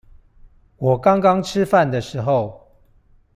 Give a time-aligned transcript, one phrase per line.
[0.77, 2.71] 我剛剛吃飯的時候